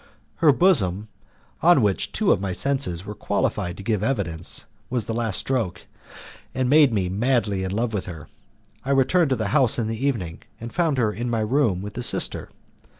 Her 0.37 0.51
bosom, 0.51 1.09
on 1.61 1.83
which 1.83 2.11
two 2.11 2.31
of 2.31 2.41
my 2.41 2.53
senses 2.53 3.05
were 3.05 3.13
qualified 3.13 3.77
to 3.77 3.83
give 3.83 4.01
evidence, 4.01 4.65
was 4.89 5.05
the 5.05 5.13
last 5.13 5.37
stroke, 5.37 5.85
and 6.55 6.67
made 6.67 6.91
me 6.91 7.07
madly 7.07 7.63
in 7.63 7.69
love 7.69 7.93
with 7.93 8.07
her. 8.07 8.27
I 8.83 8.89
returned 8.97 9.29
to 9.29 9.35
the 9.35 9.49
house 9.49 9.77
in 9.77 9.85
the 9.85 10.03
evening, 10.03 10.41
and 10.59 10.73
found 10.73 10.97
her 10.97 11.13
in 11.13 11.31
her 11.31 11.45
room 11.45 11.83
with 11.83 11.93
the 11.93 12.01
sister. 12.01 12.49